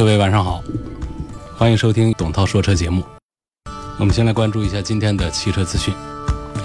[0.00, 0.64] 各位晚上好，
[1.58, 3.04] 欢迎收听董涛说车节目。
[3.98, 5.92] 我们先来关注一下今天的汽车资讯。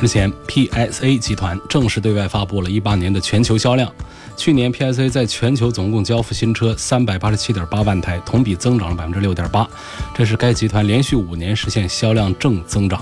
[0.02, 3.92] 日前，PSA 集团正式对外发布了一八年的全球销量。
[4.38, 9.68] 去年，PSA 在全球总共交付新车三百八十七点八万台，同比增长了百分之六点八，
[10.14, 13.02] 这是该集团连续五年实现销量正增长。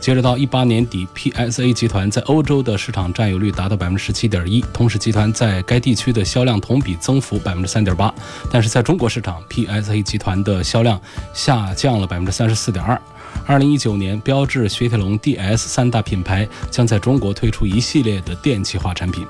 [0.00, 8.12] 截止到一八年底，PSA 集团在欧洲的市场占有率达到百分之十七点一，同时集团在该地区的销量同比增幅百分之三点八。
[8.50, 11.00] 但是在中国市场，PSA 集团的销量
[11.34, 13.00] 下降了百分之三十四点二。
[13.46, 19.26] 二零一九年，标致、雪铁龙、DS 三大品牌将在中国推出一系列的电气化产品。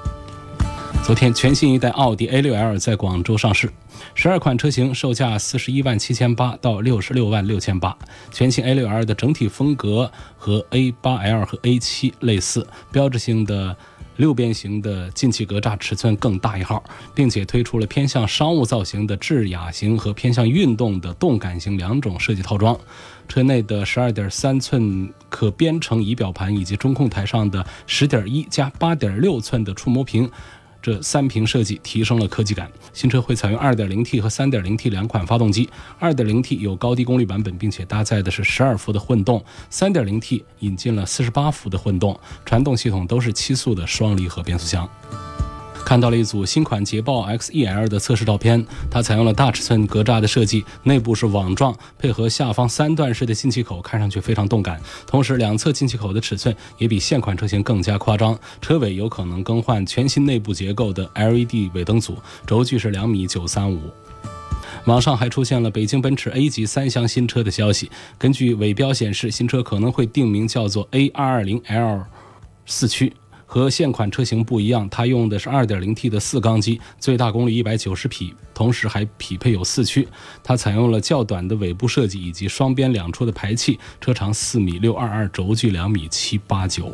[1.03, 3.69] 昨天，全新一代奥迪 A6L 在广州上市，
[4.15, 7.97] 十二款车型售价四十一万七千八到六十六万六千八。
[8.31, 13.77] 全新 A6L 的整体风格和 A8L 和 A7 类似，标志性的
[14.17, 16.81] 六边形的进气格栅尺寸更大一号，
[17.13, 22.79] 并且推出了偏向商务造型的智雅型和偏向运动的动感型两种设计套装。
[23.27, 30.31] 车内的十二点三寸可编程仪表盘以及中控台上的十点一加八点六寸的触摸屏。
[30.83, 32.71] 这三屏设计提升了科技感。
[32.93, 35.69] 新车会采用 2.0T 和 3.0T 两款发动机
[36.01, 44.89] ，2.0T 有高低功率版本，并且搭载的是12伏的混动；3.0T 引进了48伏的混动，传动系统都是七速的双离合变速箱。
[45.85, 54.81] 看到了一组新款捷豹 XEL 的测试照片，它采用了大尺寸格栅的设计，内部是网状，配合下方三段式的进气口，看上去非常动感。
[55.05, 58.39] 同时，两侧进气口的尺寸也比现款车型更加夸张。
[58.61, 62.17] 车尾有可能更换全新内部结构的 LED 尾灯组，
[62.47, 63.81] 轴距是两米九三五。
[64.85, 72.05] 网上还出现了北京奔驰 A 级三厢新车的消息，根据尾标显示，新车可能会定名叫做 A220L
[72.65, 73.13] 四驱。
[73.53, 80.07] 和现款车型不一样，它用的是 2.0T 的四缸机，最大功率190匹，同时还匹配有四驱。
[80.41, 86.93] 它采用了较短的尾部设计以及双边两出的排气，车长4米622，轴距2米789。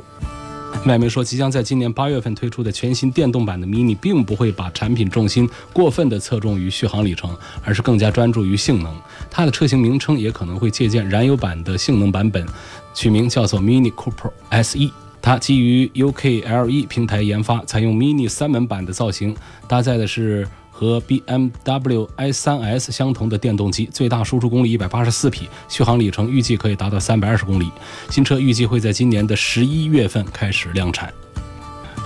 [0.87, 8.99] 外媒说，即将在今年八月份推出的全新电动版的 Mini，并不会把产品重心过分的侧重于续航里程，而是更加专注于性能。
[9.31, 12.47] 它的车型名称也可能会借鉴燃油版的性能版本，
[12.95, 15.06] 取名叫做 Mini Cooper SE。
[15.26, 19.34] 它基于 UKLE 平台研发，采用 Mini 三门版的造型，
[19.66, 27.69] 搭载的是和 BMW i3S 相同的电动机，最大输出功率一百八十四匹，续航里程预计可以达到三百二十公里。
[28.09, 31.12] 新车预计会在今年的十一月份开始量产。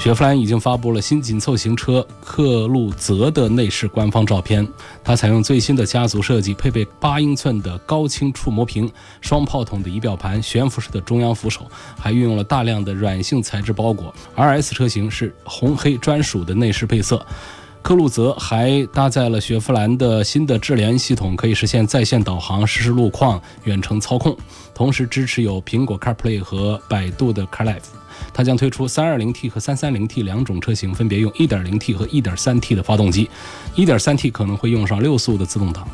[0.00, 4.66] 雪佛兰已经发布了新紧凑型车克路泽的内饰官方照片。
[5.04, 8.90] 它采用最新的家族设计，配备八英寸的高清触摸屏、
[9.20, 11.66] 双炮筒的仪表盘、悬浮式的中央扶手，
[11.98, 14.10] 还运用了大量的软性材质包裹。
[14.34, 17.24] RS 车型是红黑专属的内饰配色。
[17.82, 24.34] 克路泽还搭载了雪佛兰的新的智联系统，可以实现在线导航、实时路况、远程操控，
[24.74, 27.99] 同时支持有苹果 CarPlay 和百度的 CarLife。
[28.32, 33.28] 它将推出 320T 和 330T 两种车型，分别用 1.0T 和 1.3T 的发动机
[33.76, 35.86] ，1.3T 可能会用上六速的自动挡。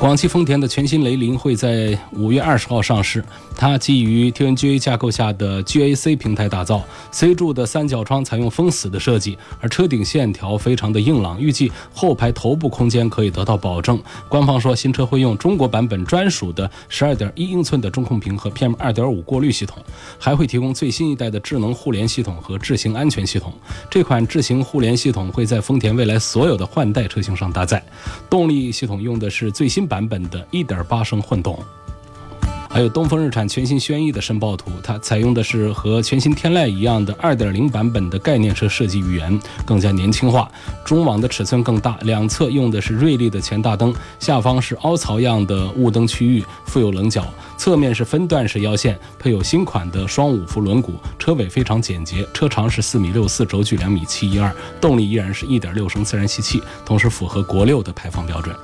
[0.00, 3.22] 广汽丰田的全新雷凌会在五月二十号上市，
[3.56, 14.00] 它基于 TNGA 架构下的 GAC 平台打造，C 柱的三角窗采用封死的设计，而车顶线条非常的硬朗，预计后排头部空间可以得到保证。
[14.28, 19.82] 官方说新车会用中国版本专属的十二点一英寸的中控屏和 PM 二点五过滤系统，
[20.16, 23.52] 还会提供最新一代的智能互联系统和智行安全系统。
[23.90, 27.84] 这款智行互联系统会在丰田未来所有的换代车型上搭载，
[28.30, 29.87] 动力系统用的是最新。
[29.88, 31.58] 版本的1.8升混动，
[32.70, 40.48] 还有东风日产全新轩逸的申报图，它采用的是和全新天籁一样的2.0版本的概念车设计语言，更加年轻化。
[40.84, 47.26] 中网的尺寸更大，两侧用的是锐利的前大灯，下方是凹槽样的雾灯区域，附有棱角。
[47.56, 50.92] 侧面是分段式腰线，配有新款的双五辐轮毂。
[51.18, 58.54] 车尾非常简洁，车长是4米64，轴距2米712，动力依然是一点六升自然吸气，同时符合国六的排放标准。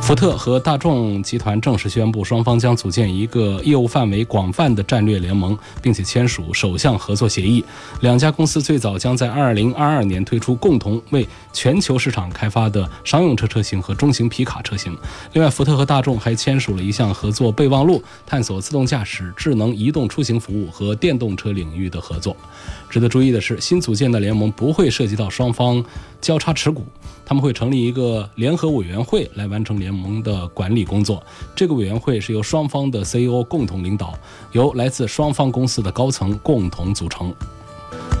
[0.00, 7.64] 福特和大众集团正式宣布，双方将组建一个业务范围广泛的战略联盟，并且签署首项合作协议。
[8.02, 14.94] 两家公司最早将在2022年推出共同为全球市场开发的商用车车型和中型皮卡车型。
[15.32, 22.36] 另外，福特和大众还签署了一项合作备忘录，探索自动驾驶、智能移动出行服务和电动车领域的合作。
[22.90, 25.82] 值得注意的是，新组建的联盟不会涉及到双方
[26.20, 26.84] 交叉持股。
[27.24, 31.22] 他们会成立一个联合委员会来完成联盟的管理工作。
[31.54, 34.18] 这个委员会是由双方的 CEO 共同领导，
[34.52, 37.34] 由来自双方公司的高层共同组成。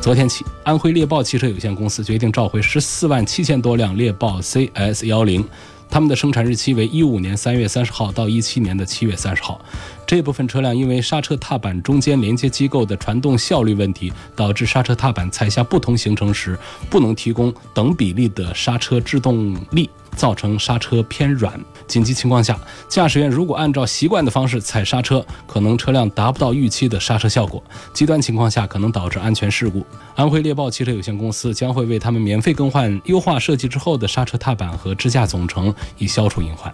[0.00, 5.44] 昨天起，安徽猎豹汽车有限公司决定召回十四万七千多辆猎豹 CS 幺零。
[5.90, 9.60] 他们的生产日期为一五年三月三十号到一七年的七月三十号。
[10.06, 16.58] 这部分车辆因为刹车踏板中间连接机构的传动效率问题，导致刹车踏板踩下不同行程时
[16.88, 19.88] 不能提供等比例的刹车制动力。
[20.14, 22.56] 造成刹车偏软，紧急情况下，
[22.88, 27.60] 驾驶员如果按照习惯的方式踩刹车，可能车辆达不到预期的刹车效果；
[27.92, 29.84] 极端情况下，可能导致安全事故。
[30.14, 36.72] 安徽猎豹汽车有限公司将会为他们免费更换优化设计之后的刹车踏板和支架总成，以消除隐患。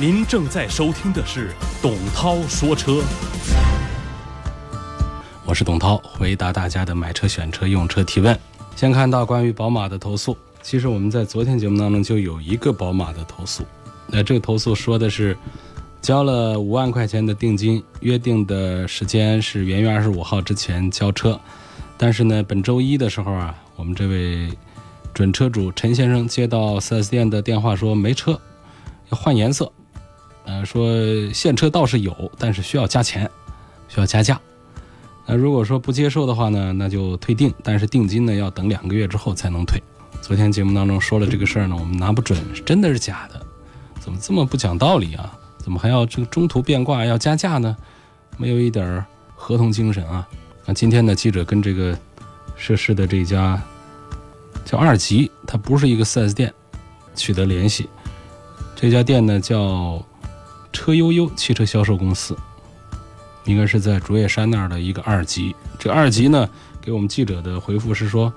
[0.00, 1.50] 您正在收听的是
[1.82, 3.02] 董涛说车，
[5.44, 8.38] 我是董涛，回答大家的买车、选车、用车提问。
[8.76, 10.38] 先看到关于宝马的投诉。
[10.62, 13.64] 其实我们在昨天节目当中就有一个宝马的投诉，
[14.06, 15.36] 那这个投诉说的是
[16.00, 21.40] 交了五万块钱的定金，约定的时间是元月二十五号之前交车，
[21.96, 24.48] 但是呢，本周一的时候啊，我们这位
[25.12, 28.40] 准车主陈先生接到 4S 店的电话说没车，
[29.10, 29.72] 要换颜色，
[30.48, 30.90] 呃，说
[31.30, 33.30] 现车倒是有，但是需要加钱，
[33.86, 34.40] 需要加价。
[35.26, 39.78] 那如果说不接受的话呢，那就退订，但是定金呢要等两个月之后才能退。
[40.22, 43.38] 昨天节目当中说了这个事儿呢，我们拿不准是真的是假的，
[44.00, 45.38] 怎么这么不讲道理啊？
[45.58, 47.76] 怎么还要这个中途变卦要加价呢？
[48.38, 49.04] 没有一点
[49.36, 50.26] 合同精神啊！
[50.64, 51.94] 那今天呢，记者跟这个
[52.56, 53.60] 涉事的这家
[54.64, 56.50] 叫二级，它不是一个 4S 店，
[57.14, 57.86] 取得联系。
[58.74, 60.02] 这家店呢叫
[60.78, 62.36] 车悠悠汽车销售公司，
[63.44, 65.54] 应该是在竹叶山那儿的一个二级。
[65.78, 66.48] 这二级呢
[66.80, 68.32] 给我们记者的回复是说。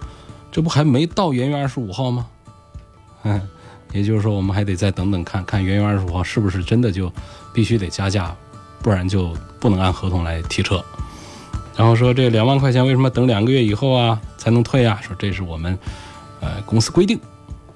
[0.53, 2.25] 这不还没到元月二十五号吗？
[3.23, 3.41] 嗯，
[3.93, 7.09] 也就是说，我们还得再等等看看元月二十五号是不是真的就
[7.53, 8.35] 必须得加价，
[8.81, 10.83] 不然就不能按合同来提车。
[11.73, 14.99] 然后说这两万块钱为什么等两个月以后啊才能退啊？
[15.01, 15.79] 说这是我们
[16.41, 17.17] 呃公司规定，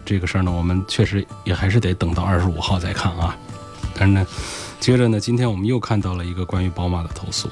[0.04, 3.38] 这个事儿呢，我们确实也还是得等到二十五号再看啊。
[3.98, 4.28] 但是呢，
[4.80, 7.50] 接着呢，今天我们又看到了一个关于宝马的投诉，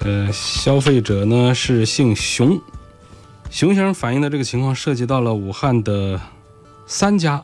[0.00, 2.60] 呃，消费者呢是姓熊。
[3.50, 6.20] 熊先生反映的这个情况涉及到了武汉的
[6.86, 7.42] 三家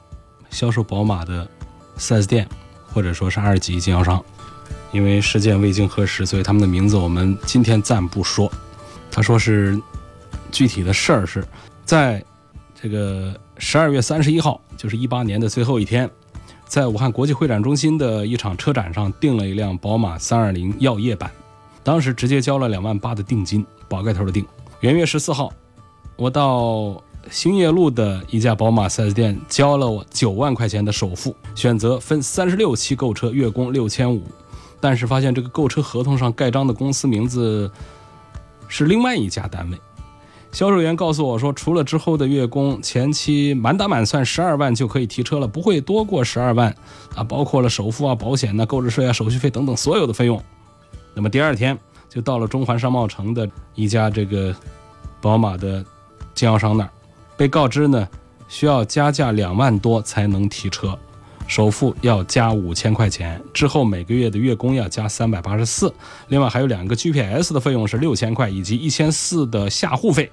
[0.51, 1.49] 销售宝马的
[1.99, 2.49] 4S 店，
[2.93, 4.23] 或者说是二级经销商。
[4.93, 8.51] 因为事件未经核实，所以他们的名字我们今天暂不说。
[9.11, 9.79] 他说是
[10.53, 11.45] 具体的事儿是
[11.85, 12.25] 在
[12.81, 16.09] 这个十二月三十一号，就是一八年的最后一天，
[16.67, 21.31] 在武汉国际会展中心的一场车展上订了一辆宝马三二零耀夜版，
[21.83, 24.45] 当时直接交了两万八的定金，宝盖头的定。
[24.81, 25.53] 元月十四号。
[26.17, 34.23] 我到兴业路的一家宝马 4S 店交了我九万块钱的首付，选择分三十六期购车，月供六千五。
[34.81, 37.71] 但是发现这个购车合同上盖章的公司名字
[38.67, 39.79] 是另外一家单位。
[40.53, 46.75] 销售员告诉我说，除了之后的月供，前期满打满算十二万就可以提车了，不会多过十二万
[47.15, 50.43] 啊，包括了首付啊、保险呐、购置税啊、手续费等等所有的费用。
[51.15, 51.79] 那么第二天
[52.09, 54.55] 就到了中环商贸城的一家这个
[55.21, 55.85] 宝马的。
[56.35, 56.91] 经销商那儿
[57.35, 58.07] 被告知呢，
[58.47, 60.95] 需要加价两万多才能提车，
[61.47, 65.91] 首付要加五千块钱，之后每个月的月供要加三百八十四，
[66.29, 70.31] 另外还有两个 GPS 的费用是六千块，以及一千四的下户费，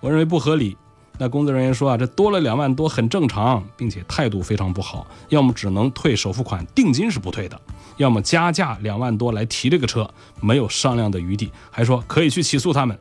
[0.00, 0.76] 我认为不合理。
[1.20, 7.60] 那工作人员说啊，这多了两万多很正常，并且态度非常不好，要么只能退首付款，定金是不退的，
[7.96, 10.08] 要么加价两万多来提这个车，
[10.40, 12.96] 没有商量的余地，还说可以去起诉他们。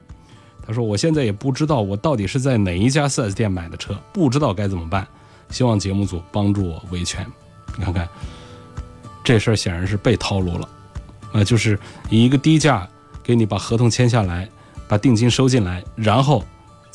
[0.65, 5.07] 他说：“我现在也不知道我到底是在哪一家 4S 店买的车，不知道该怎么办，
[5.49, 7.25] 希望节目组帮助我维权。
[7.77, 8.09] 你看看，
[9.23, 10.69] 这事儿显然是被套路了，
[11.33, 12.89] 呃，就是以一个低价
[13.23, 14.49] 给你把合同签下来，
[14.87, 16.43] 把定金收进来，然后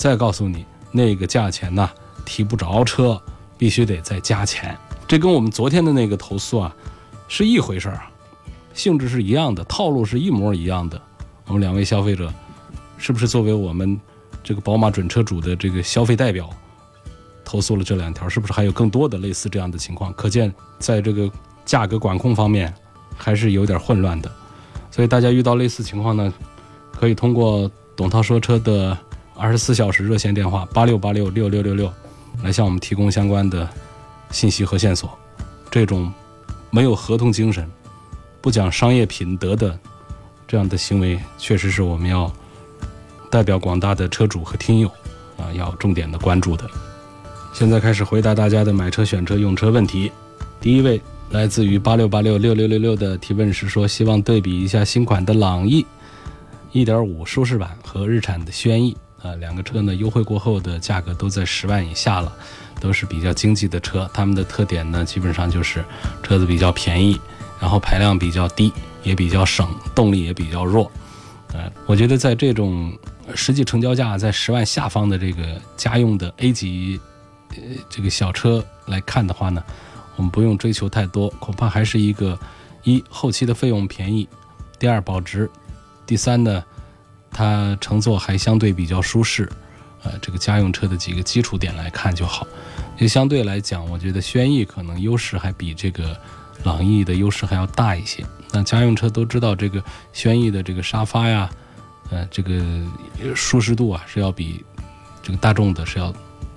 [0.03, 1.89] 再告诉你那个价钱呢
[2.25, 3.23] 提不着车，
[3.57, 4.77] 必须得再加钱。
[5.07, 6.75] 这跟我们昨天的那个投诉啊
[7.29, 8.11] 是一回事儿啊，
[8.75, 11.01] 性质是一样的，套路是一模一样的。
[11.47, 12.33] 我们两位消费者。”
[12.99, 14.01] 是不是作为我们
[14.45, 16.49] 这个宝马准车主的这个消费代表，
[17.45, 20.13] 投诉了这两条，是不是还有更多的类似这样的情况？
[20.15, 21.31] 可见在这个
[21.65, 22.73] 价格管控方面
[23.17, 24.31] 还是有点混乱的。
[24.91, 26.33] 所以大家遇到类似情况呢，
[26.93, 28.97] 可以通过董涛说车的
[29.43, 31.93] 二十四小时热线电话八六八六六六六六
[32.45, 33.69] 来向我们提供相关的
[34.31, 35.19] 信息和线索。
[35.69, 36.13] 这种
[36.71, 37.69] 没有合同精神、
[38.41, 39.77] 不讲商业品德的
[40.47, 42.33] 这样的行为，确实是我们要
[43.33, 44.89] 代表广大的车主和听友
[45.37, 46.65] 啊，要重点的关注的。
[47.53, 50.13] 现在开始回答大家的买车、选车、用车问题。
[50.61, 51.03] 第一位。
[51.31, 55.83] 来自于八六八六六六六六的提问是说，希望对比一下新款的朗逸
[56.75, 62.33] 1.5舒适版和日产的轩逸啊，两个车呢优惠过后的价格都在十万以下了，
[62.81, 64.11] 都是比较经济的车。
[64.13, 65.85] 它们的特点呢，基本上就是
[66.23, 67.21] 车子比较便宜，
[67.61, 70.91] 然后排量比较低，也比较省，动力也比较弱。
[71.53, 72.93] 呃，我觉得在这种
[73.35, 77.01] 实际成交价在十万下方的这个家用的 A 级
[77.51, 77.57] 呃
[77.89, 79.63] 这个小车来看的话呢。
[80.15, 82.39] 我们不用追求太多，恐怕还是一个
[82.83, 84.29] 一后期的费用便宜，
[84.79, 85.51] 第二保值，
[86.05, 86.63] 第三呢，
[87.33, 89.51] 它乘坐还相对比较舒适，
[90.03, 92.47] 呃，这个家用车的几个基础点来看就好。
[92.97, 96.17] 就相对来讲，我觉得轩逸可能优势还比这个
[96.65, 98.25] 朗逸的优势还要大一些。
[98.53, 101.51] 那家用车都知道，这个轩逸的这个沙发呀，
[102.11, 102.63] 呃，这个
[103.35, 104.65] 舒适度啊是要比
[105.23, 106.13] 这个大众的是要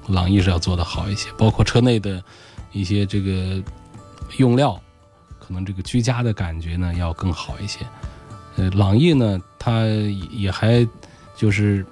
[0.08, 2.24] 朗逸是要做的好一些，包括车内的。
[2.72, 3.64] 一些这个
[4.36, 4.78] 用料，
[5.40, 7.88] 可能这个居家的感觉呢要更好一些。
[8.56, 9.86] 呃，朗逸呢，它
[10.32, 10.88] 也还
[11.36, 11.86] 就是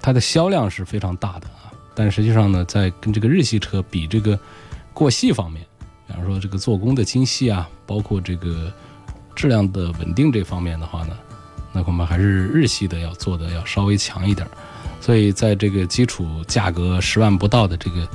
[0.00, 4.38] 它的销量是非常大的啊，但实际上呢，在跟这个日系车比这个
[4.92, 5.64] 过细方面，
[6.06, 8.72] 比方说这个做工的精细啊，包括这个
[9.34, 11.16] 质量的稳定这方面的话呢，
[11.72, 14.46] 那恐怕还是日系的要做的要稍微强一点。
[15.00, 18.08] 所以在这个基础价格十万不到的这个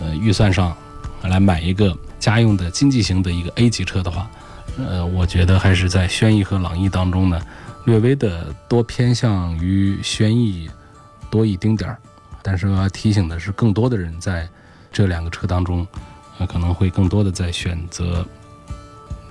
[0.00, 0.76] 呃预算上。
[1.22, 4.30] 来买一个家用的经济型的一个 A 级车的话，
[4.78, 7.40] 呃，我觉得还是在轩逸和朗逸当中呢，
[7.84, 10.68] 略微的多偏向于轩逸
[11.30, 11.98] 多一丁点儿。
[12.42, 14.48] 但是我要提醒的是，更多的人在
[14.92, 15.86] 这两个车当中，
[16.38, 18.26] 呃，可能会更多的在选择，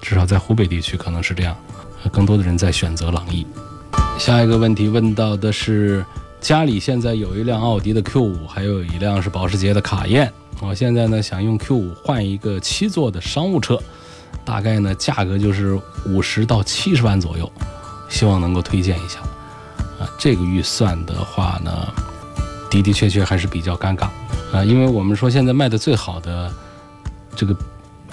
[0.02, 1.56] 至少在湖北地区可能是这样，
[2.12, 3.46] 更多的人在选择朗逸。
[4.18, 6.06] 下一个问题问到的是，
[6.40, 10.32] 家里现在有一辆奥迪的 Q 五，还有一辆是保时捷的卡宴。
[10.62, 13.82] 我现在呢想用 Q 五换一个七座的商务车，
[14.46, 17.52] 大概呢价格就是五十到七十万左右，
[18.10, 19.20] 希望能够推荐一下。
[20.00, 21.88] 啊，这个预算的话呢，
[22.70, 24.06] 的的确确还是比较尴尬
[24.52, 26.52] 啊，因为我们说现在卖的最好的
[27.36, 27.56] 这个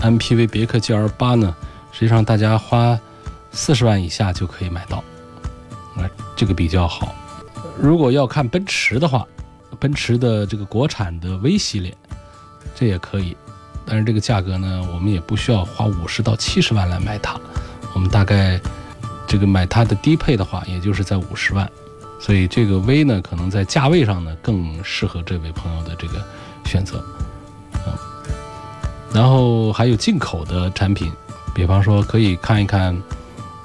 [0.00, 1.54] MPV 别克 GL 八呢，
[1.92, 2.98] 实际上大家花
[3.52, 4.98] 四十万以下就可以买到，
[5.96, 7.14] 啊，这个比较好。
[7.78, 9.26] 如果要看奔驰的话，
[9.78, 11.96] 奔驰的这个国产的 V 系列。
[12.72, 13.36] 这也可以，
[13.90, 17.36] 但是这个价格呢，我们也不需要花五十到七十万来买它。
[17.92, 18.60] 我们大概
[19.26, 21.68] 这个买它的低配的话，也就是在五十万。
[22.20, 26.24] 所以这个 V 呢，可能在价位上呢更适合这位朋友的这个
[26.64, 27.02] 选择。
[27.84, 27.92] 嗯，
[29.12, 31.10] 然后还有进口的产品，
[31.52, 32.96] 比方说可以看一看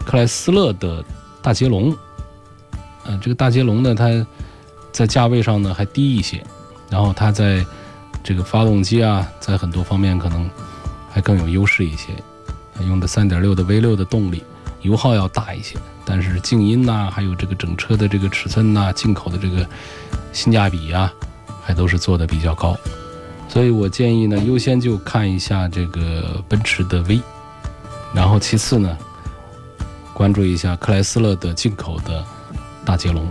[0.07, 1.05] 克莱斯勒的
[1.39, 1.95] 大捷龙。
[3.05, 4.25] 嗯，这个大捷龙呢，它
[4.91, 6.43] 在价位上呢还低一些，
[6.89, 7.63] 然后它在。
[8.25, 10.49] 这个发动机啊，在很多方面可能
[11.11, 12.07] 还更有优势一些，
[12.87, 14.43] 用的三点六的 V 六的动力，
[14.81, 19.63] 油耗要大一些，但是静音呐，还有这个整车的这个尺寸呐，进口的这个
[20.33, 21.13] 性价比啊，
[21.63, 22.75] 还都是做的比较高，
[23.47, 27.21] 所以我建议呢，优先就看一下这个奔驰的 V，
[28.11, 28.97] 然后其次呢，
[30.15, 32.25] 关注一下克莱斯勒的进口的
[32.83, 33.23] 大捷龙，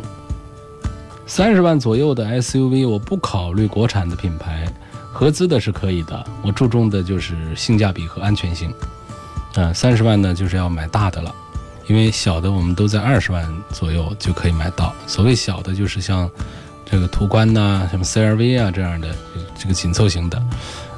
[1.27, 4.73] 三十万左右的 SUV，我不考虑国产的品牌。
[5.15, 8.75] 合资的是可以的，我注重的就是性价比和安全性。
[9.55, 11.33] 嗯，三十万呢就是要买大的了，
[11.87, 14.93] 因为小的我们都在二十万左右就可以买到。
[15.07, 16.29] 所谓小的，就是像
[16.85, 19.15] 这个途观呐、什么 CRV 啊这样的
[19.57, 20.43] 这个紧凑型的。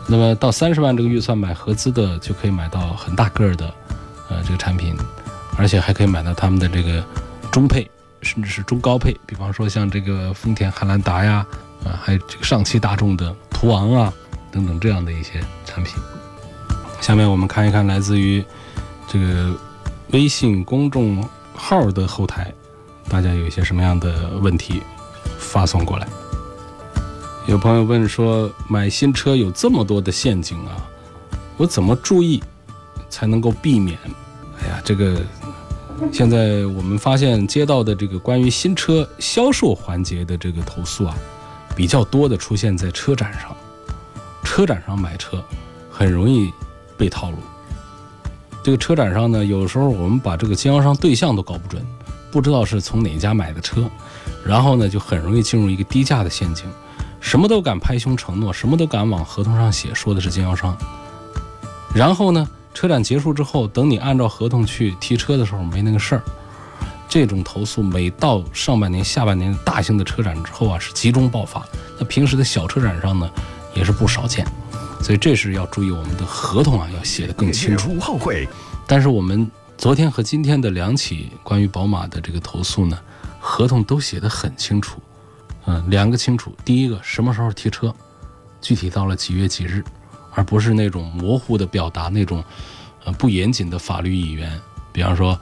[0.06, 3.66] 那么到三十万这个预算买合资的，就可以买到很大个儿的
[4.30, 4.96] 呃这个产品，
[5.58, 7.04] 而且还可以买到他们的这个
[7.52, 7.86] 中配，
[8.22, 9.14] 甚至是中高配。
[9.26, 11.46] 比方说像这个丰田汉兰达呀。
[11.84, 14.12] 啊，还有这个上汽大众的途昂啊，
[14.52, 15.94] 等等这样的一些产品。
[17.00, 18.44] 下面我们看一看来自于
[19.08, 19.58] 这个
[20.10, 22.52] 微信公众号的后台，
[23.08, 24.82] 大家有一些什么样的问题
[25.38, 26.06] 发送过来。
[27.46, 30.76] 有朋友问说，买新车有这么多的陷阱啊，
[31.56, 32.42] 我怎么注意
[33.08, 33.98] 才能够避免？
[34.60, 35.22] 哎呀，这个
[36.12, 41.16] 现在我们发现接到的这个关于新车销售环节的这个投诉啊。
[41.76, 43.54] 比较多的出现在车展上，
[44.42, 45.44] 车展上买车
[45.90, 46.50] 很容易
[46.96, 47.36] 被套路。
[48.64, 51.86] 这个车展上呢，有时候我们把这个经销商对象都搞不准，
[52.32, 53.88] 不知道是从哪家买的车，
[54.44, 56.64] 然后呢就很容易进入一个低价的陷阱，
[57.20, 60.76] 什么都敢拍胸承诺，什么都敢往合同上写，说的是经销商。
[61.94, 66.22] 然后呢，车展结束之后，等你按照合同去提车的时候，没那个事儿。
[67.08, 71.64] 这种投诉每到上半年、下半年大型的车展之后啊，是集中爆发。
[71.98, 73.30] 那平时的小车展上呢，
[73.74, 74.46] 也是不少见。
[75.02, 77.98] 所以这是要注意，我们的合同啊要写得更清楚。
[78.00, 78.48] 后悔。
[78.86, 82.98] 但是我们昨天和今天的两起关于宝马的这个投诉呢，
[83.38, 85.00] 合同都写得很清楚。
[85.66, 86.54] 嗯，两个清楚。
[86.64, 87.94] 第一个什么时候提车，
[88.60, 89.84] 具体到了几月几日，
[90.34, 92.42] 而不是那种模糊的表达那种，
[93.04, 94.60] 呃不严谨的法律语言。
[94.92, 95.38] 比方说，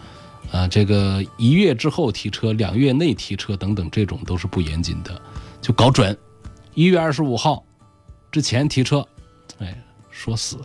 [0.54, 5.20] 啊这个一月之后提车，两月内提车等等，这种都是不严谨的，
[5.60, 6.16] 就搞准。
[6.74, 7.64] 一月二十五号
[8.30, 9.04] 之前提车。
[9.58, 9.76] 哎，
[10.10, 10.58] 说死，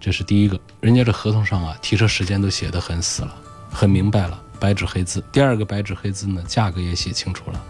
[0.00, 3.34] 这是第一个，人家这合同上啊，提车时间都写的很死了，
[3.70, 5.22] 很明白了，白纸黑字。
[5.30, 7.62] 第二个白纸黑字呢，价格也写清楚了，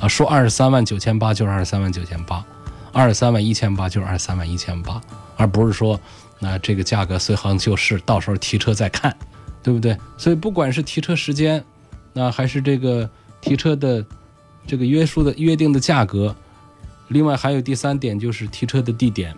[0.00, 2.44] 啊，说二十三万九千八就是二十三万九千八，
[2.92, 5.00] 二十三万一千八就是二十三万一千八，
[5.36, 6.00] 而不是说
[6.40, 9.16] 那这个价格随行就市，到时候提车再看，
[9.64, 9.98] 对不对？
[10.16, 11.64] 所以不管是提车时间，
[12.12, 14.04] 那还是这个提车的
[14.66, 16.36] 这个约束的约定的价格，
[17.08, 19.34] 另外还有第三点就是提车的地点。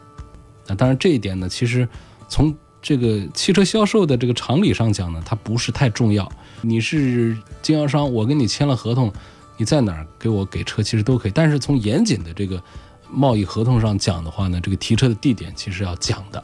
[0.66, 1.88] 那当然，这一点呢，其实
[2.28, 2.52] 从
[2.82, 6.30] 这个汽车销售的这个常理上讲呢，它不是太重要。
[6.60, 9.12] 你是经销商，我跟你签了合同，
[9.56, 11.32] 你在哪儿给我给车，其实都可以。
[11.32, 12.60] 但是从严谨的这个
[13.08, 16.42] 贸易合同上讲的话呢，这个提车的地点其实要讲的。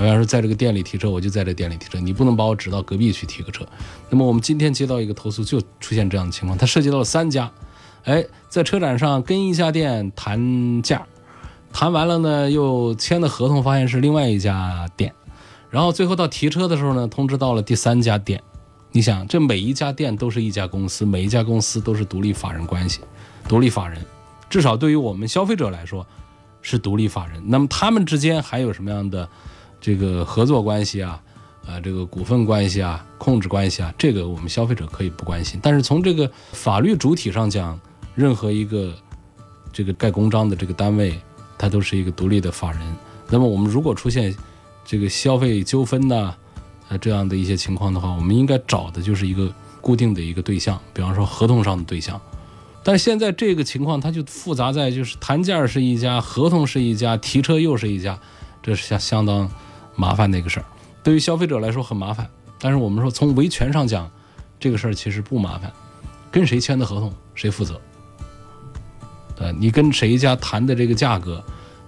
[0.00, 3.66] 我要是在这个店里提车，我就在这店里提车，你不能把我指到隔壁去提个车。
[4.10, 7.50] 那么我们今天接到一个投诉，就出现这样的情况，它涉及到了三家，
[8.04, 11.06] 哎，在车展上跟一家店谈价。
[11.72, 15.12] 谈完了呢，又签的合同，发现是另外一家店，
[15.68, 18.42] 然后最后到提车的时候呢，通知到了第三家店。
[18.92, 23.00] 你想，这每一家店都是一家公司，每一家公司都是独立法人关系，
[23.46, 24.02] 独立法人，
[24.48, 26.06] 至少对于我们消费者来说
[26.62, 27.42] 是独立法人。
[27.44, 29.28] 那么他们之间还有什么样的
[29.80, 31.22] 这个合作关系啊？
[31.66, 33.94] 啊，这个股份关系啊，控制关系啊？
[33.96, 35.58] 这个我们消费者可以不关心。
[35.62, 37.78] 但是从这个法律主体上讲，
[38.14, 38.94] 任何一个
[39.72, 41.18] 这个盖公章的这个单位。
[41.58, 42.82] 它都是一个独立的法人。
[43.30, 44.36] 那么我们如果出现
[44.84, 46.34] 这个消费纠纷呐，
[46.90, 52.20] 呃这样的一些情况的话，我们应该找的就是一个固定的一个对象，比方说合同上的对象。
[52.84, 58.20] 但现在这个情况它就复杂在就是谈价是一家，合同是一家，提车又是一家，
[58.62, 59.48] 这是相相当
[59.96, 60.66] 麻烦的一个事儿。
[61.02, 62.28] 对于消费者来说很麻烦，
[62.58, 64.10] 但是我们说从维权上讲，
[64.60, 65.72] 这个事儿其实不麻烦，
[66.30, 67.80] 跟谁签的合同谁负责。
[69.38, 71.44] 呃，你跟谁家谈的这个价格，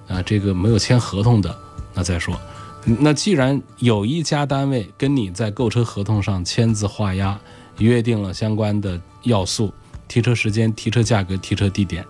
[0.06, 1.56] 啊，这个没有签合同的，
[1.94, 2.38] 那再说。
[2.84, 7.38] 那既然有一家单位跟你在购车合同上签字画押，
[7.78, 9.72] 约定了相关的要素，
[10.06, 12.04] 提车时间、提车价格、提车地点，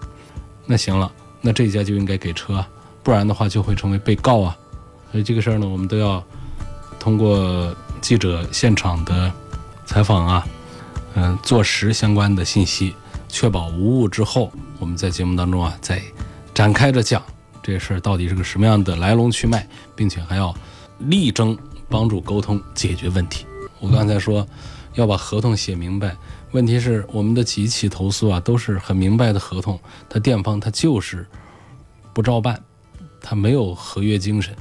[0.67, 2.65] 那行了，那这家就应该给车，
[3.03, 4.57] 不然的话就会成为被告啊。
[5.11, 6.23] 所以这个事儿呢，我们都要
[6.99, 9.33] 通过记者现场的
[9.85, 10.47] 采访啊，
[11.15, 12.95] 嗯，坐实相关的信息。
[13.31, 16.01] 确保无误之后，我们在节目当中啊，再
[16.55, 17.23] 展开着讲
[17.63, 20.55] 这事儿到底是个什么样的来龙去脉，并且还要
[20.99, 21.57] 力争
[21.91, 23.45] 帮助沟通解决问题。
[23.81, 24.47] 我刚才说
[24.95, 26.17] 要把合同写明白，
[26.53, 31.27] 问题是我们的几起投诉啊，都是很明白的合同，他店方他就是
[32.15, 32.59] 不照办，
[33.21, 34.57] 他没有合约精神，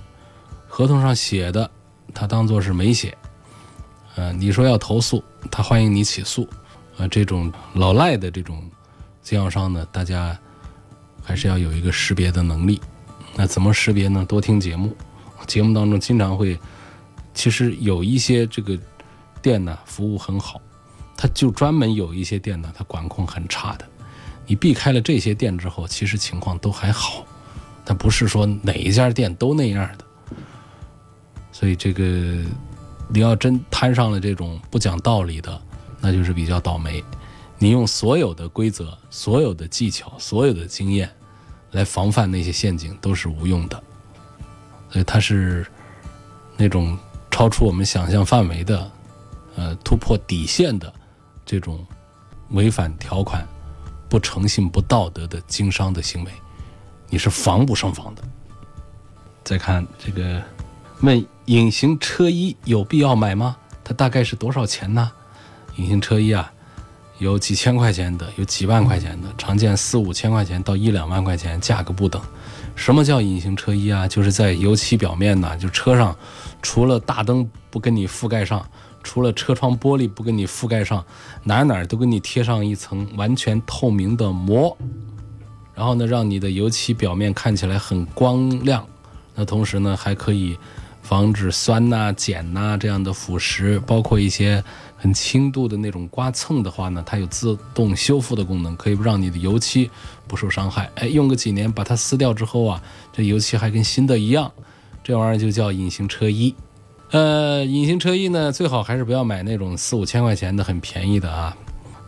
[0.68, 1.70] 合同上写的
[2.14, 3.18] 他当做是没写。
[4.16, 6.48] 呃，你说要投诉，他欢迎你起诉。
[6.98, 8.64] 啊，这种老赖的这种
[9.22, 10.38] 经销商呢，大家
[11.24, 12.82] 还是要有一个识别的能力。
[13.36, 14.26] 那怎么识别呢？
[14.26, 14.96] 多听节目，
[15.46, 16.60] 节目当中经常会，
[17.36, 18.76] 其实有一些这个
[19.44, 20.60] 店呢服务很好，
[21.16, 23.88] 他就专门有一些店呢，他管控很差的。
[24.48, 27.24] 你避开了这些店之后，其实情况都还好。
[27.86, 30.07] 但不是说哪一家店都那样的。
[31.58, 32.04] 所以这个
[33.10, 35.60] 你要真摊上了这种不讲道理的。
[36.00, 37.04] 那就是比较倒霉，
[37.58, 41.10] 你用所有的规则、所有的技巧、所有的经验
[41.72, 43.84] 来防范那些陷阱都是无用的，
[44.92, 45.66] 所以它是
[46.56, 46.96] 那种
[47.32, 48.92] 超出我们想象范围的，
[49.56, 50.94] 呃，突破底线的
[51.44, 51.84] 这种
[52.52, 53.46] 违反条款、
[54.08, 56.32] 不诚信、不道德的经商的行为，
[57.10, 58.22] 你是防不胜防的。
[59.44, 60.40] 再看这个，
[61.02, 63.56] 问隐形车衣有必要买吗？
[63.82, 65.10] 它大概是多少钱呢？
[65.78, 66.52] 隐形车衣啊，
[67.20, 72.22] 有几千块钱的，有几万块钱的，常见四五千块钱到一两万块钱，价格不等。
[72.76, 74.06] 什么叫隐形车衣啊？
[74.06, 76.14] 就是在油漆表面呢，就车上
[76.62, 78.70] 除了大灯不跟你覆盖上，
[79.02, 81.02] 除了车窗玻璃不跟你覆盖上，
[81.44, 84.78] 哪哪都给你贴上一层完全透明的膜，
[85.74, 88.86] 然后呢，让你的油漆表面看起来很光亮。
[89.34, 90.58] 那同时呢，还可以
[91.08, 94.62] 防止酸呐、碱呐这样的腐蚀，包括一些
[94.98, 99.90] 很轻度的那种刮蹭的话呢，它有自动修复的功能，可以让你的油漆。
[100.28, 104.52] 不受伤害，哎，用个几年把它撕掉之后啊，这油漆还跟新的一样，
[105.02, 106.54] 这玩意儿就叫隐形车衣。
[107.12, 111.56] 呃，隐形车衣呢，最好还是不要买那种四五千块钱的很便宜的啊，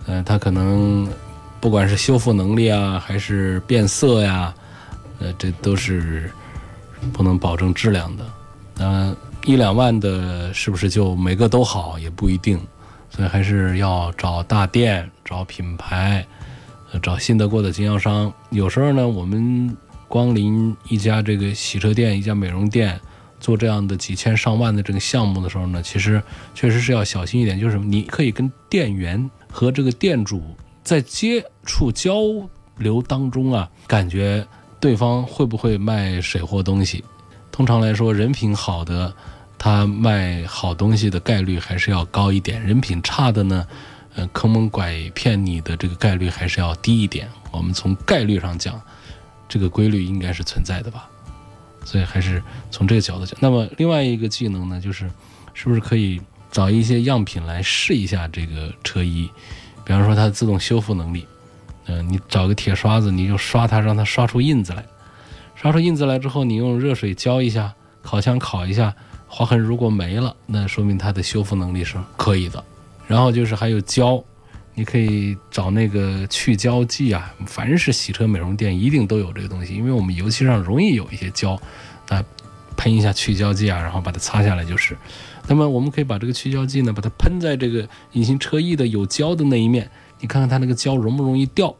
[0.07, 1.07] 呃，它可能
[1.61, 4.53] 不管是修复能力啊，还是变色呀，
[5.19, 6.29] 呃，这都是
[7.13, 8.25] 不能保证质量的。
[8.79, 9.15] 呃，
[9.45, 12.59] 一两万的是不是就每个都好也不一定，
[13.09, 16.25] 所以还是要找大店，找品牌。
[16.91, 22.99] 呃找信得过的经销商，有时候呢，我们光临一家这个洗车店、一家美容店，
[23.39, 26.19] 做这样的几千上万的这个项目的时候呢，其实
[26.55, 27.59] 确实是要小心一点。
[27.59, 30.41] 就是你可以跟店员和这个店主
[30.83, 32.15] 在接触交
[32.77, 34.43] 流当中啊，感觉
[34.79, 37.03] 对方会不会卖水货东西。
[37.51, 39.13] 通常来说，人品好的，
[39.57, 43.67] 他卖好东西的概率还是要高一点；人品差的呢？
[44.15, 47.29] 呃，坑蒙拐骗你的这个概率还是要低一点。
[47.51, 48.81] 我们从概率上讲，
[49.47, 51.07] 这个规律应该是存在的吧？
[51.85, 53.37] 所以还是从这个角度讲。
[53.39, 55.09] 那么另外一个技能呢，就是
[55.53, 56.19] 是不是可以
[56.51, 59.29] 找一些样品来试一下这个车衣？
[59.85, 61.25] 比方说它的自动修复能力。
[61.85, 64.83] 嗯，你找个铁刷子，你就刷它，让它刷出印子来。
[65.61, 68.95] 刷出印子来之后，你用热水浇一下，烤箱烤一下，
[69.27, 72.63] 划痕如果没了，那说明它的修复能力是可以的。
[73.07, 74.23] 然后就是还有胶，
[74.73, 77.35] 你可以找那个去胶剂啊。
[77.45, 81.61] 凡是洗车美容店一定都有这个东西，因为我们油漆上容易有一些胶，
[82.07, 82.23] 那
[82.77, 84.95] 喷一下去胶剂啊，然后把它擦下来就是。
[85.45, 89.91] 那么我们可以把这个去胶剂呢，把它喷在这个隐形车衣的有胶的那一面，
[90.21, 91.75] 你看看它那个胶容不容易掉，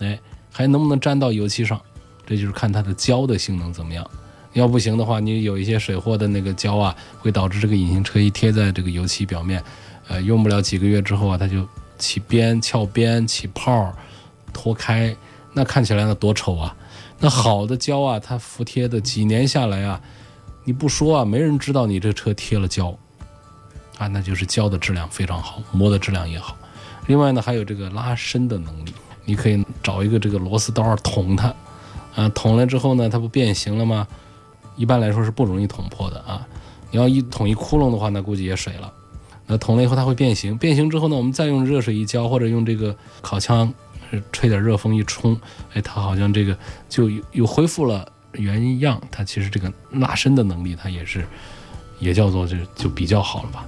[0.00, 0.20] 哎，
[0.52, 1.80] 还能不能粘到油漆上？
[2.26, 4.04] 这就是看它的胶的性能怎么样。
[4.52, 9.62] 要不行的话，你有一些水货的那个胶啊，会导致这个隐形车衣贴在这个油漆表面。
[10.08, 11.66] 呃，用不了几个月之后啊，它就
[11.98, 13.92] 起边、翘边、起泡、
[14.52, 15.14] 脱开，
[15.52, 16.74] 那看起来那多丑啊！
[17.18, 20.00] 那好的胶啊，它服贴的几年下来啊，
[20.64, 22.96] 你不说啊，没人知道你这车贴了胶
[23.98, 26.56] 啊，那就是胶的质量非常好，膜的质量也好。
[27.06, 31.52] 另外呢，还有这个拉伸的能力，你可以找一个这个螺丝刀捅它，
[32.16, 34.08] 啊，捅了之后呢，它不变形了吗？
[34.74, 36.44] 一般来说是不容易捅破的啊。
[36.90, 38.92] 你要一捅一窟窿的话，那估计也水了。
[39.46, 43.72] 那捅了以后它会变形，变形之后呢，我们再用热水一浇，或者用这个烤枪
[44.32, 45.38] 吹点热风一冲，
[45.74, 46.56] 哎，它好像这个
[46.88, 49.00] 就又恢复了原样。
[49.10, 51.26] 它其实这个拉伸的能力，它也是
[52.00, 53.64] 也叫做就就比较好了吧。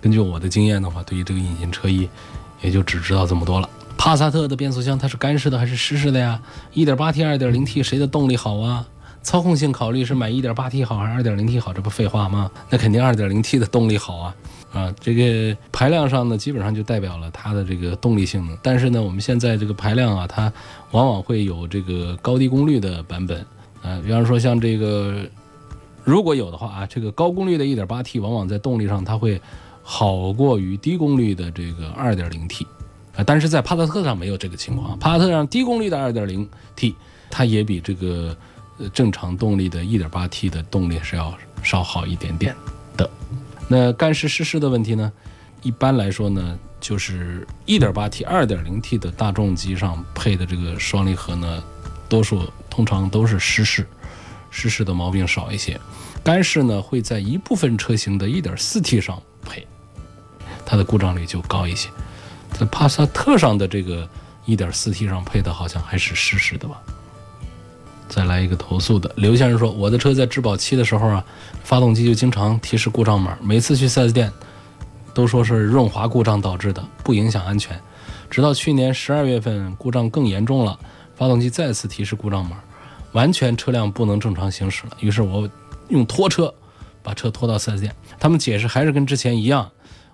[0.00, 2.08] 根据我的经验的话，对于这个隐形车衣，
[2.62, 3.68] 也就只知道这么多了。
[4.06, 6.40] 帕萨特的变速箱它是干式的还是湿式的呀
[6.74, 8.86] ？1.8T、2.0T 谁的动力好啊？
[9.20, 11.72] 操控性考虑是买 1.8T 好还是 2.0T 好？
[11.72, 12.48] 这不废话吗？
[12.70, 14.36] 那肯定 2.0T 的动力好啊。
[14.72, 18.56] 啊，这个排量上呢，基本上就代表了它的这个动力性能。
[18.62, 20.52] 但是呢，我们现在这个排量啊，它
[20.92, 23.44] 往往会有这个高低功率的版本。
[23.82, 25.26] 啊，比方说像这个，
[26.04, 29.42] 如果有的话啊，这个高功率的 1.8T 往往在动力上它会
[29.82, 32.66] 好过于低功率的这个 2.0T。
[33.16, 34.98] 啊，但是在帕萨特上没有这个情况。
[34.98, 36.94] 帕萨特上低功率的 2.0T
[37.30, 38.36] 它也比这个
[38.78, 42.54] 呃正常动力的 1.8T 的动力是要稍好一点点
[42.96, 43.08] 的。
[43.68, 45.12] 那干湿湿式的问题呢？
[45.62, 51.64] 一般来说呢，就是 1.8T、2.0T 的大众机上配的这个双离合呢，
[52.08, 53.84] 多数通常都是湿式，
[54.50, 55.80] 湿式的毛病少一些。
[56.22, 59.66] 干式呢会在一部分车型的 1.4T 上配，
[60.64, 61.88] 它的故障率就高一些。
[62.58, 64.08] 在帕萨特上的这个
[64.46, 66.80] 1.4T 上配的好像还是湿式的吧。
[68.08, 71.24] 再来一个投诉的，刘先生说：“我的车在质保期的时候啊，
[71.64, 74.32] 发动机就经常提示故障码，每次去 4S 店
[75.12, 77.78] 都说是润滑故障导致的，不影响安全。
[78.30, 80.78] 直到去年十二月份，故障更严重了，
[81.16, 82.56] 发动机再次提示故障码，
[83.12, 84.96] 完全车辆不能正常行驶了。
[85.00, 85.48] 于是我
[85.88, 86.54] 用拖车
[87.02, 89.68] 把车拖到 4S 店，他们解释还是跟之前一样。”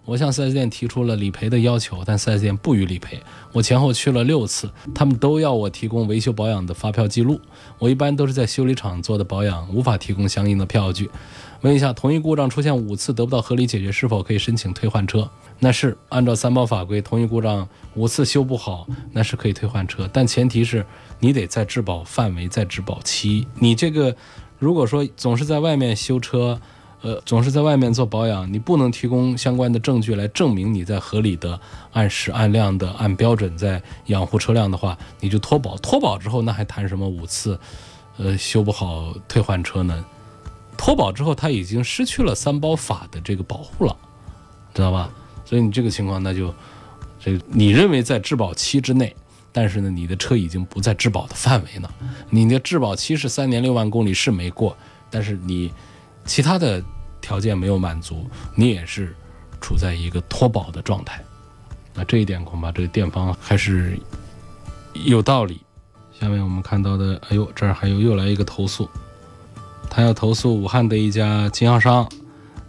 [0.05, 3.23] 我向 4S 店提出了理赔的要求，但 4S 店不予理赔。
[3.53, 7.41] 我前后去了六次，他们都要我提供维修保养的发票记录。
[7.79, 11.09] 我一般都是在修理厂做的保养，无法提供相应的票据。
[11.61, 15.31] 问一下，同一故障出现五次得不到合理解决，是否可以申请退换车？
[15.61, 20.85] 那是按照三包法规，同一故障五次修不好，那是可以退换车，但前提是
[21.21, 23.47] 你得在质保范围，在质保期。
[23.61, 24.17] 你这个
[24.59, 26.61] 如果说总是在外面修车，
[27.03, 31.59] 呃，总是在外面做保养，你不能提供相关的证据来证明你在合理的、
[31.93, 35.77] 按时按量的、按标准在养护车辆的话，你就脱保。
[35.79, 37.59] 脱保之后，那还谈什么五次，
[38.19, 40.05] 呃，修不好退换车呢？
[40.77, 43.97] 脱保之后，他已经失去了三包法的这个保护了，
[44.73, 45.11] 知道吧？
[45.45, 46.55] 所以你这个情况，那就
[47.19, 49.15] 这你认为在质保期之内，
[49.51, 51.91] 但是呢，你的车已经不在质保的范围呢。
[52.31, 54.77] 你的质保期是三年六万公里是没过，
[55.11, 55.71] 但是你
[56.25, 56.83] 其他的
[57.21, 59.15] 条件没有满足，你也是
[59.61, 61.23] 处在一个脱保的状态。
[61.95, 63.99] 那这一点恐怕这个店方还是
[64.95, 65.61] 有道理。
[66.19, 68.89] 下面我们看到的，哎呦，这儿还有又来一个投诉，
[69.91, 72.09] 他要投诉武汉的一家经销商。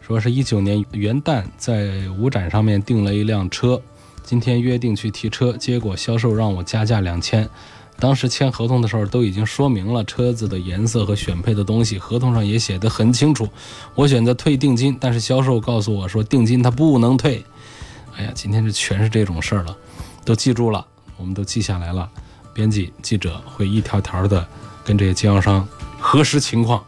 [0.01, 3.81] 说是一九年元旦在五展上面订了一辆车，
[4.21, 7.49] 今天约定去提车，结果销售让我加价两千。
[7.99, 13.47] 当时签合同的时候都已经说明了车子的颜色和选配的东西，合同上也写得很清楚。
[13.95, 17.43] 我选择退定金，但是销售告诉我说定金他不能退。
[18.15, 19.75] 哎呀，今天这全是这种事儿了，
[20.25, 20.85] 都记住了，
[21.17, 22.09] 我们都记下来了。
[22.53, 24.45] 编辑记者会一条条的
[24.83, 25.67] 跟这些经销商
[25.99, 26.83] 核实情况。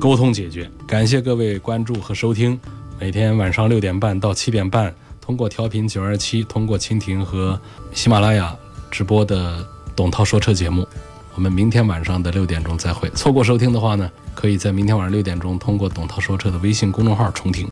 [0.00, 2.58] 沟通解决，感谢各位关注和收听。
[2.98, 7.60] 每天晚上六点半到七点半，通过调频九二七，通过蜻蜓和
[7.92, 8.56] 喜马拉雅
[8.90, 10.86] 直播的董涛说车节目。
[11.34, 13.08] 我们明天晚上的六点钟再会。
[13.10, 17.70] 错过收听的话呢，可以在明天晚上六点钟通过董涛说车的微信公众号重听。